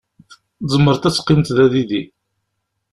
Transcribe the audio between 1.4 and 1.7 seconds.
da